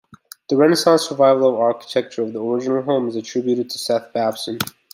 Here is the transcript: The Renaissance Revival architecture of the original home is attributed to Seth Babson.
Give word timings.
The 0.49 0.55
Renaissance 0.57 1.11
Revival 1.11 1.55
architecture 1.57 2.23
of 2.23 2.33
the 2.33 2.41
original 2.41 2.81
home 2.81 3.09
is 3.09 3.15
attributed 3.15 3.69
to 3.69 3.77
Seth 3.77 4.11
Babson. 4.13 4.57